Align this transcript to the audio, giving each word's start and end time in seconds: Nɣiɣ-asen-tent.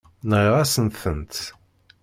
Nɣiɣ-asen-tent. 0.29 1.35